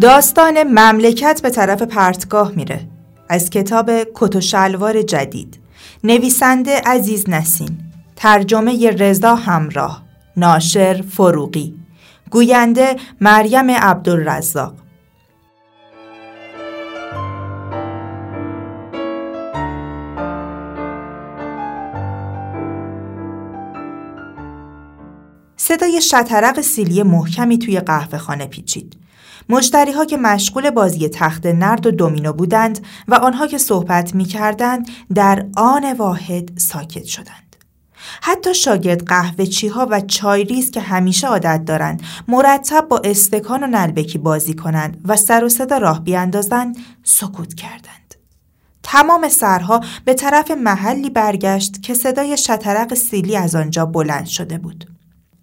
[0.00, 2.80] داستان مملکت به طرف پرتگاه میره.
[3.28, 5.58] از کتاب کت و شلوار جدید.
[6.04, 7.78] نویسنده عزیز نسین
[8.16, 10.02] ترجمه رضا همراه.
[10.36, 11.74] ناشر فروغی.
[12.30, 14.74] گوینده مریم عبدالرزاق.
[25.56, 29.07] صدای شطرق سیلی محکمی توی قهوه خانه پیچید.
[29.48, 34.24] مشتری ها که مشغول بازی تخت نرد و دومینو بودند و آنها که صحبت می
[34.24, 37.56] کردند در آن واحد ساکت شدند.
[38.22, 43.66] حتی شاگرد قهوه ها و چای ریز که همیشه عادت دارند مرتب با استکان و
[43.66, 48.14] نلبکی بازی کنند و سر و صدا راه بیاندازند سکوت کردند.
[48.82, 54.97] تمام سرها به طرف محلی برگشت که صدای شطرق سیلی از آنجا بلند شده بود.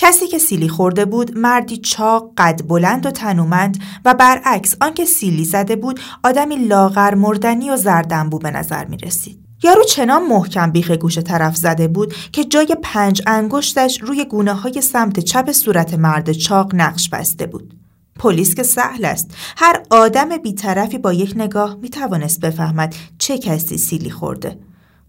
[0.00, 5.44] کسی که سیلی خورده بود مردی چاق قد بلند و تنومند و برعکس آنکه سیلی
[5.44, 9.38] زده بود آدمی لاغر مردنی و زردنبو به نظر می رسید.
[9.62, 14.80] یارو چنان محکم بیخ گوش طرف زده بود که جای پنج انگشتش روی گونه های
[14.80, 17.74] سمت چپ صورت مرد چاق نقش بسته بود.
[18.18, 19.30] پلیس که سهل است.
[19.56, 24.67] هر آدم بیطرفی با یک نگاه می توانست بفهمد چه کسی سیلی خورده.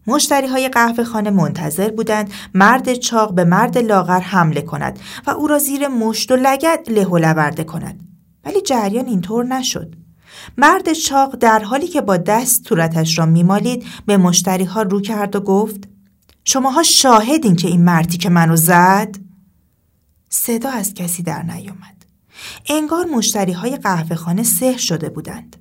[0.09, 5.47] مشتری های قهوه خانه منتظر بودند مرد چاق به مرد لاغر حمله کند و او
[5.47, 7.99] را زیر مشت و لگت له لورده کند.
[8.45, 9.95] ولی جریان اینطور نشد.
[10.57, 15.35] مرد چاق در حالی که با دست صورتش را میمالید به مشتری ها رو کرد
[15.35, 15.87] و گفت
[16.43, 19.15] شماها شاهدین که این مردی که منو زد؟
[20.29, 22.05] صدا از کسی در نیامد.
[22.69, 25.55] انگار مشتری های قهوه خانه سه شده بودند.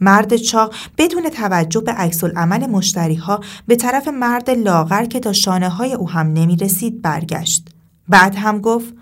[0.00, 5.32] مرد چاق بدون توجه به عکس عمل مشتری ها به طرف مرد لاغر که تا
[5.32, 7.68] شانه های او هم نمی رسید برگشت.
[8.08, 8.94] بعد هم گفت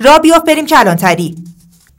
[0.00, 1.44] را بیاف بریم کلانتری.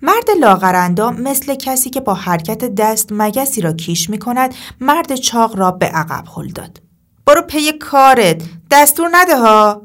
[0.02, 5.56] مرد لاغرندام مثل کسی که با حرکت دست مگسی را کیش می کند مرد چاق
[5.56, 6.82] را به عقب هل داد.
[7.26, 9.82] برو پی کارت دستور نده ها.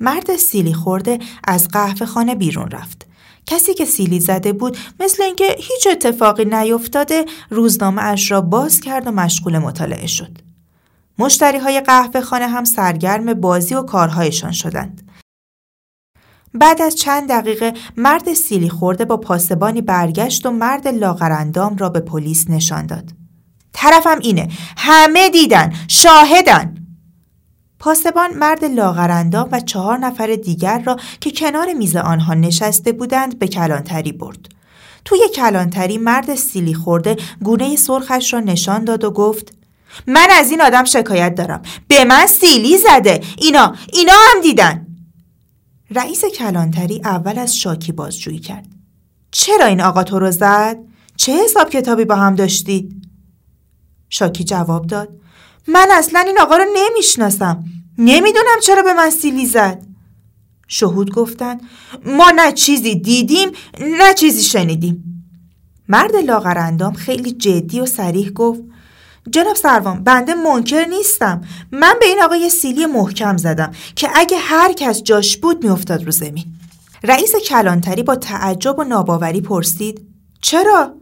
[0.00, 3.07] مرد سیلی خورده از قهوه خانه بیرون رفت.
[3.48, 9.06] کسی که سیلی زده بود مثل اینکه هیچ اتفاقی نیفتاده روزنامه اش را باز کرد
[9.06, 10.38] و مشغول مطالعه شد.
[11.18, 15.10] مشتری های قهوه خانه هم سرگرم بازی و کارهایشان شدند.
[16.54, 22.00] بعد از چند دقیقه مرد سیلی خورده با پاسبانی برگشت و مرد لاغرندام را به
[22.00, 23.12] پلیس نشان داد.
[23.72, 24.48] طرفم اینه.
[24.76, 25.72] همه دیدن.
[25.88, 26.87] شاهدن.
[27.78, 33.48] پاسبان مرد لاغرندام و چهار نفر دیگر را که کنار میز آنها نشسته بودند به
[33.48, 34.48] کلانتری برد.
[35.04, 39.52] توی کلانتری مرد سیلی خورده گونه سرخش را نشان داد و گفت
[40.06, 41.62] من از این آدم شکایت دارم.
[41.88, 43.20] به من سیلی زده.
[43.38, 44.86] اینا اینا هم دیدن.
[45.90, 48.66] رئیس کلانتری اول از شاکی بازجویی کرد.
[49.30, 50.76] چرا این آقا تو رو زد؟
[51.16, 53.02] چه حساب کتابی با هم داشتید؟
[54.08, 55.08] شاکی جواب داد
[55.68, 57.64] من اصلا این آقا رو نمی‌شناسم
[57.98, 59.82] نمی‌دونم چرا به من سیلی زد
[60.68, 61.60] شهود گفتن
[62.04, 63.48] ما نه چیزی دیدیم
[63.80, 65.04] نه چیزی شنیدیم
[65.88, 68.60] مرد لاغرندام خیلی جدی و سریح گفت
[69.30, 71.40] جناب سروان بنده منکر نیستم
[71.72, 76.04] من به این آقا یه سیلی محکم زدم که اگه هر کس جاش بود میافتاد
[76.04, 76.44] رو زمین
[77.04, 80.06] رئیس کلانتری با تعجب و ناباوری پرسید
[80.42, 80.94] چرا؟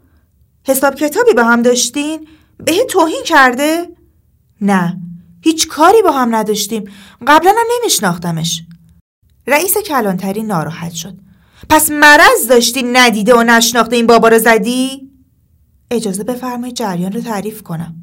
[0.66, 2.28] حساب کتابی با هم داشتین؟
[2.65, 3.95] به توهین کرده؟
[4.61, 5.00] نه
[5.41, 6.84] هیچ کاری با هم نداشتیم.
[7.27, 8.62] قبلا هم نمیشناختمش.
[9.47, 11.19] رئیس کلانتری ناراحت شد.
[11.69, 15.11] پس مرض داشتی ندیده و نشناخته این بابا رو زدی؟
[15.91, 17.94] اجازه بفرمایید جریان رو تعریف کنم.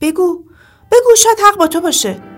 [0.00, 0.44] بگو
[0.92, 2.37] بگو شاید حق با تو باشه.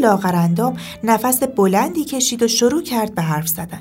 [0.00, 3.80] لاغرندام نفس بلندی کشید و شروع کرد به حرف زدن.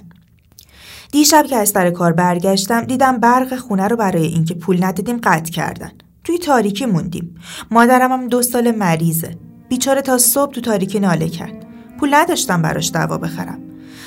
[1.12, 5.52] دیشب که از سر کار برگشتم دیدم برق خونه رو برای اینکه پول ندادیم قطع
[5.52, 5.92] کردن.
[6.24, 7.36] توی تاریکی موندیم.
[7.72, 9.38] مادرم هم دو سال مریضه.
[9.70, 11.66] بیچاره تا صبح تو تاریکی ناله کرد.
[12.00, 13.60] پول نداشتم براش دوا بخرم.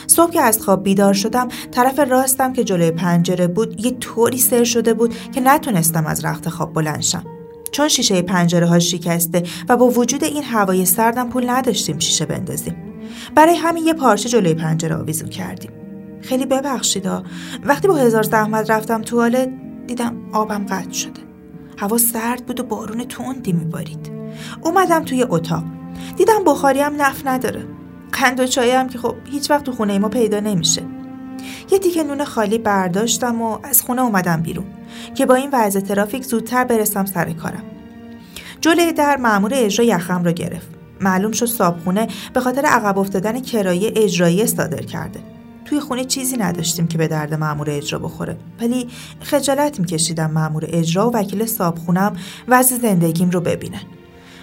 [0.07, 4.65] صبح که از خواب بیدار شدم طرف راستم که جلوی پنجره بود یه طوری سر
[4.65, 7.25] شده بود که نتونستم از رخت خواب بلنشم.
[7.73, 12.77] چون شیشه پنجره ها شکسته و با وجود این هوای سردم پول نداشتیم شیشه بندازیم.
[13.35, 15.71] برای همین یه پارچه جلوی پنجره آویزون کردیم.
[16.21, 17.23] خیلی ببخشیدا
[17.65, 19.49] وقتی با هزار زحمت رفتم توالت
[19.87, 21.21] دیدم آبم قطع شده.
[21.79, 24.13] هوا سرد بود و بارون تندی میبارید.
[24.65, 25.65] اومدم توی اتاق.
[26.17, 27.65] دیدم بخاری هم نف نداره.
[28.13, 30.83] قند و چای هم که خب هیچ وقت تو خونه ما پیدا نمیشه.
[31.71, 34.65] یه دیگه نون خالی برداشتم و از خونه اومدم بیرون
[35.15, 37.63] که با این وضع ترافیک زودتر برسم سر کارم.
[38.61, 40.69] جلوی در مأمور اجرا یخم رو گرفت.
[41.01, 45.21] معلوم شد صابخونه به خاطر عقب افتادن کرایه اجرایی صادر کرده.
[45.65, 48.37] توی خونه چیزی نداشتیم که به درد مأمور اجرا بخوره.
[48.61, 48.89] ولی
[49.21, 52.17] خجالت میکشیدم مأمور اجرا و وکیل صابخونم
[52.49, 53.83] وضع زندگیم رو ببینن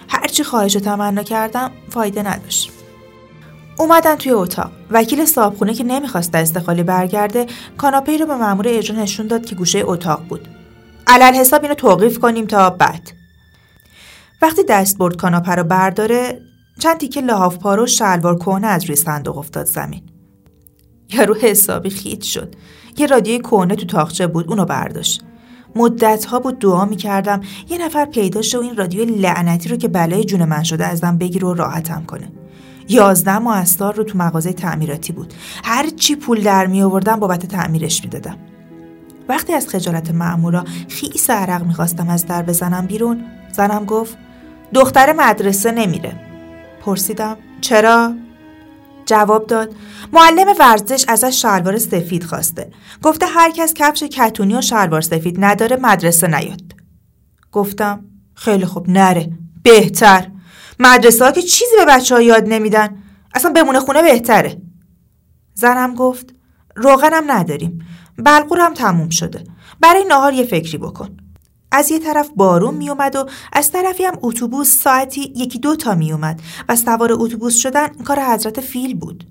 [0.08, 2.79] هرچی خواهش و تمنا کردم فایده نداشت.
[3.80, 4.70] اومدن توی اتاق.
[4.90, 7.46] وکیل صابخونه که نمی‌خواست دست خالی برگرده
[7.76, 10.48] کاناپه رو به مأمور اجرا نشون داد که گوشه اتاق بود.
[11.06, 13.12] علل حساب اینو توقیف کنیم تا بعد.
[14.42, 16.40] وقتی دست برد کاناپه رو برداره
[16.78, 20.02] چند تیکه لحاف پارو شلوار کهنه از روی صندوق افتاد زمین.
[21.12, 22.54] یارو حسابی خیت شد.
[22.98, 25.22] یه رادیوی کهنه تو تاخچه بود اونو برداشت.
[25.76, 29.88] مدت ها بود دعا می‌کردم یه نفر پیدا شه و این رادیو لعنتی رو که
[29.88, 32.32] بلای جون من شده ازم بگیر و راحتم کنه.
[32.88, 35.34] یازده ماه رو تو مغازه تعمیراتی بود.
[35.64, 38.36] هر چی پول در می آوردم بابت تعمیرش می‌دادم
[39.28, 44.16] وقتی از خجالت معمورا خیس عرق می‌خواستم از در بزنم بیرون زنم گفت
[44.74, 46.20] دختر مدرسه نمیره.
[46.84, 48.14] پرسیدم چرا؟
[49.06, 49.74] جواب داد
[50.12, 52.70] معلم ورزش ازش شلوار سفید خواسته.
[53.02, 56.62] گفته هر کس کفش کتونی و شلوار سفید نداره مدرسه نیاد.
[57.52, 58.04] گفتم
[58.34, 59.30] خیلی خوب نره
[59.62, 60.26] بهتر.
[60.80, 63.02] مدرسه ها که چیزی به بچه ها یاد نمیدن.
[63.34, 64.62] اصلا بمونه خونه بهتره.
[65.54, 66.34] زنم گفت
[66.76, 67.86] روغنم نداریم.
[68.18, 69.44] بلغور هم تموم شده.
[69.80, 71.16] برای نهار یه فکری بکن.
[71.72, 76.40] از یه طرف بارون میومد و از طرفی هم اتوبوس ساعتی یکی دو تا میومد.
[76.68, 79.24] و سوار اتوبوس شدن کار حضرت فیل بود.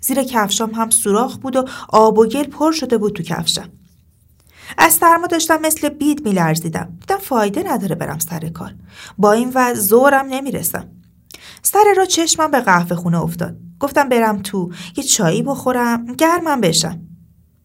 [0.00, 3.68] زیر کفشام هم سوراخ بود و آب و گل پر شده بود تو کفشم.
[4.78, 6.98] از سرما داشتم مثل بید میلرزیدم.
[7.00, 8.74] دیدم فایده نداره برم سر کار.
[9.18, 10.88] با این وضع زورم نمی‌رسم
[11.62, 13.56] سر را چشمم به قهوه خونه افتاد.
[13.80, 17.00] گفتم برم تو یه چایی بخورم گرمم بشم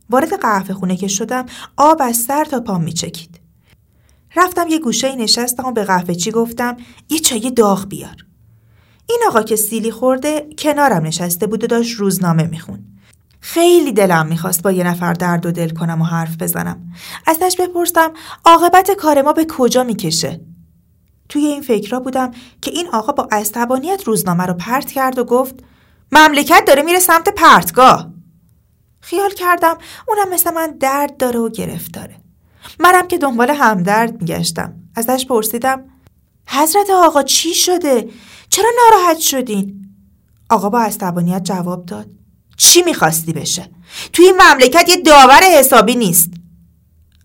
[0.09, 1.45] وارد قهوه خونه که شدم
[1.77, 3.39] آب از سر تا پام میچکید.
[4.35, 6.77] رفتم یه گوشه نشستم و به قهوه چی گفتم؟
[7.09, 8.15] یه چای داغ بیار.
[9.09, 12.92] این آقا که سیلی خورده کنارم نشسته بود و داشت روزنامه میخون
[13.45, 16.93] خیلی دلم می‌خواست با یه نفر درد و دل کنم و حرف بزنم.
[17.27, 18.11] ازش بپرسم
[18.45, 20.41] عاقبت کار ما به کجا می‌کشه؟
[21.29, 22.31] توی این فکرها بودم
[22.61, 25.55] که این آقا با عصبانیت روزنامه رو پرت کرد و گفت
[26.11, 28.13] مملکت داره میره سمت پرتگاه.
[29.01, 32.15] خیال کردم اونم مثل من درد داره و گرفتاره
[32.79, 34.73] منم که دنبال همدرد میگشتم.
[34.95, 35.83] ازش پرسیدم
[36.47, 38.09] حضرت آقا چی شده؟
[38.49, 39.89] چرا ناراحت شدین؟
[40.49, 42.22] آقا با عصبانیت جواب داد
[42.57, 43.69] چی می‌خواستی بشه؟
[44.13, 46.31] توی این مملکت یه داور حسابی نیست.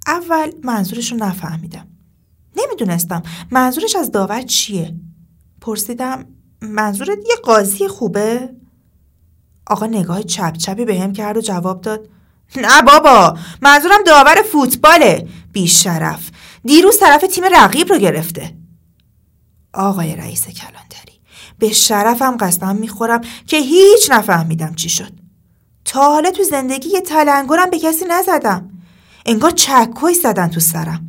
[0.06, 1.88] اول منظورش رو نفهمیدم.
[2.56, 4.94] نمی‌دونستم منظورش از داور چیه.
[5.60, 6.26] پرسیدم
[6.60, 8.48] منظورت یه قاضی خوبه؟
[9.66, 12.08] آقا نگاه چپ چپی به هم کرد و جواب داد
[12.56, 15.28] نه بابا منظورم داور فوتباله.
[15.52, 16.30] بیشرف.
[16.64, 18.54] دیروز طرف تیم رقیب رو گرفته.
[19.74, 21.20] آقای رئیس کلانتری
[21.58, 25.17] به شرفم قسم می‌خورم که هیچ نفهمیدم چی شد.
[25.88, 28.70] تا حالا تو زندگی یه تلنگرم به کسی نزدم.
[29.26, 31.06] انگار چکوی زدن تو سرم.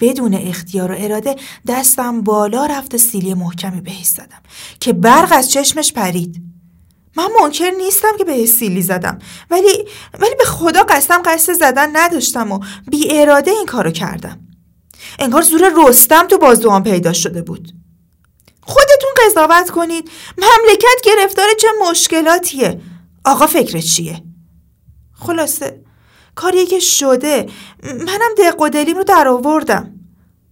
[0.00, 1.36] بدون اختیار و اراده
[1.68, 4.42] دستم بالا رفت سیلی محکمی بهش زدم
[4.80, 6.42] که برق از چشمش پرید.
[7.16, 9.18] من منکر نیستم که به سیلی زدم
[9.50, 9.84] ولی
[10.20, 14.38] ولی به خدا قسم قصد زدن نداشتم و بی اراده این کارو کردم.
[15.18, 17.72] انگار زور رستم تو بازوام پیدا شده بود.
[18.62, 20.10] خودتون قضاوت کنید.
[20.38, 22.80] مملکت گرفتار چه مشکلاتیه؟
[23.28, 24.22] آقا فکر چیه؟
[25.12, 25.84] خلاصه
[26.34, 27.46] کاریه که شده.
[27.82, 29.94] منم دق و دلیم رو در آوردم.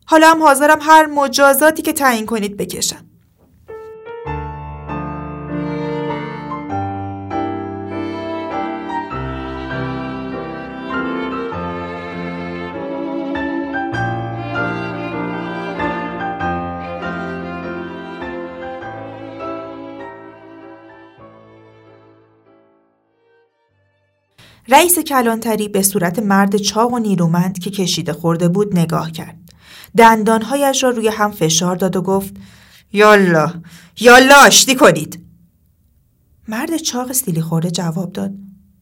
[0.07, 3.05] حالا هم حاضرم هر مجازاتی که تعیین کنید بکشم.
[24.69, 29.39] رئیس کلانتری به صورت مرد چاق و نیرومند که کشیده خورده بود نگاه کرد.
[29.97, 32.35] دندانهایش را روی هم فشار داد و گفت
[32.93, 33.53] یالا
[34.01, 35.27] یالا آشتی کنید.
[36.49, 38.31] مرد چاق سیلی خورده جواب داد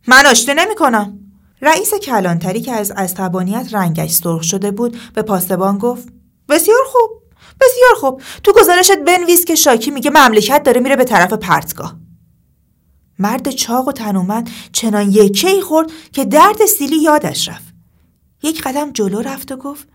[0.08, 1.18] من آشتی نمی کنم.
[1.62, 6.08] رئیس کلانتری که از عصبانیت رنگش سرخ شده بود به پاسبان گفت
[6.48, 7.22] بسیار خوب
[7.60, 12.03] بسیار خوب تو گزارشت بنویس که شاکی میگه مملکت داره میره به طرف پرتگاه
[13.24, 17.74] مرد چاق و تنومند چنان یکه ای خورد که درد سیلی یادش رفت.
[18.42, 19.88] یک قدم جلو رفت و گفت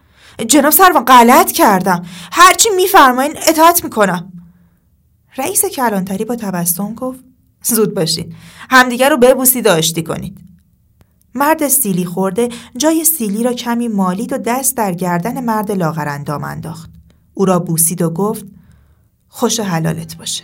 [0.47, 2.05] جناب سروان غلط کردم.
[2.31, 4.31] هرچی میفرمایین اطاعت می‌کنم.
[5.37, 7.19] رئیس کلانتری با تبسم گفت
[7.63, 8.33] زود باشین.
[8.69, 10.39] همدیگر رو ببوسید داشتی کنید.
[11.35, 16.89] مرد سیلی خورده جای سیلی را کمی مالید و دست در گردن مرد لاغرندام انداخت.
[17.33, 18.45] او را بوسید و گفت
[19.27, 20.43] خوش حلالت باشه.